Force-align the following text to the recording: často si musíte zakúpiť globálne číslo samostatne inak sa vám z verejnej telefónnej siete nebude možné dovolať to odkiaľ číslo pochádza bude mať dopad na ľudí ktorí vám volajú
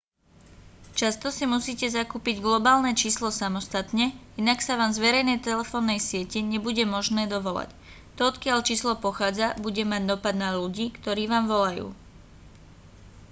často 0.99 1.27
si 1.37 1.45
musíte 1.53 1.85
zakúpiť 1.97 2.35
globálne 2.45 2.91
číslo 3.01 3.29
samostatne 3.41 4.05
inak 4.41 4.57
sa 4.63 4.73
vám 4.79 4.89
z 4.97 4.97
verejnej 5.05 5.37
telefónnej 5.47 5.99
siete 6.07 6.39
nebude 6.53 6.83
možné 6.95 7.23
dovolať 7.35 7.69
to 8.17 8.21
odkiaľ 8.31 8.59
číslo 8.69 8.93
pochádza 9.05 9.47
bude 9.65 9.83
mať 9.91 10.01
dopad 10.11 10.33
na 10.43 10.49
ľudí 10.59 10.85
ktorí 10.97 11.23
vám 11.33 11.45
volajú 11.53 11.85